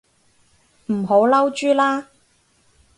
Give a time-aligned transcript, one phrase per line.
[0.87, 2.07] 唔好嬲豬啦